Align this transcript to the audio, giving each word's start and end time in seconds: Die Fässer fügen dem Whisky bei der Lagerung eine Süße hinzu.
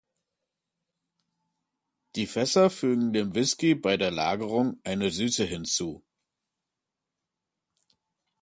Die 2.15 2.25
Fässer 2.25 2.71
fügen 2.71 3.13
dem 3.13 3.35
Whisky 3.35 3.75
bei 3.75 3.97
der 3.97 4.09
Lagerung 4.09 4.79
eine 4.83 5.11
Süße 5.11 5.43
hinzu. 5.43 6.03